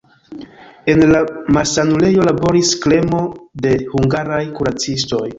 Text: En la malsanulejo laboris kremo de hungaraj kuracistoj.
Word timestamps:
En 0.93 1.01
la 1.15 1.19
malsanulejo 1.57 2.23
laboris 2.27 2.71
kremo 2.85 3.19
de 3.67 3.75
hungaraj 3.93 4.41
kuracistoj. 4.61 5.21